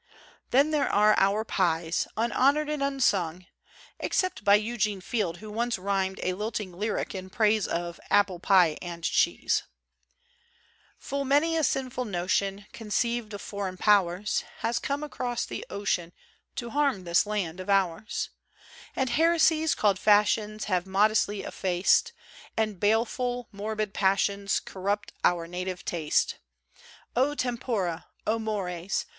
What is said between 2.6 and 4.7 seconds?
and un sung, except by